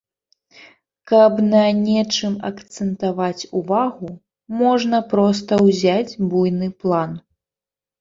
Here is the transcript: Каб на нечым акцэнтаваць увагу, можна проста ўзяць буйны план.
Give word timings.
Каб 1.11 1.33
на 1.53 1.61
нечым 1.81 2.33
акцэнтаваць 2.49 3.47
увагу, 3.61 4.09
можна 4.65 5.05
проста 5.15 5.63
ўзяць 5.69 6.17
буйны 6.35 6.75
план. 6.85 7.11